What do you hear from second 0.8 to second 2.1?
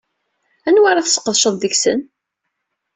ara tesqedceḍ deg-sen?